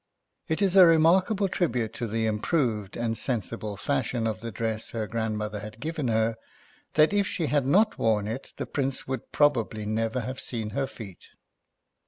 [0.47, 5.05] It is a remarkable tribute to the improved and sensible foshion of the dress her
[5.05, 6.37] grandmother had given her,
[6.95, 10.87] that if she had not worn it the Prince would probably never have seen her
[10.87, 11.29] feet.